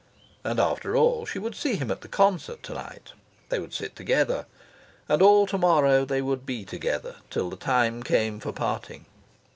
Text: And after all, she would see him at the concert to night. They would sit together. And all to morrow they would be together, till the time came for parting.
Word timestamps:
And 0.43 0.59
after 0.59 0.97
all, 0.97 1.27
she 1.27 1.37
would 1.37 1.53
see 1.53 1.75
him 1.75 1.91
at 1.91 2.01
the 2.01 2.07
concert 2.07 2.63
to 2.63 2.73
night. 2.73 3.13
They 3.49 3.59
would 3.59 3.71
sit 3.71 3.95
together. 3.95 4.47
And 5.07 5.21
all 5.21 5.45
to 5.45 5.59
morrow 5.59 6.05
they 6.05 6.23
would 6.23 6.43
be 6.43 6.65
together, 6.65 7.17
till 7.29 7.51
the 7.51 7.55
time 7.55 8.01
came 8.01 8.39
for 8.39 8.51
parting. 8.51 9.05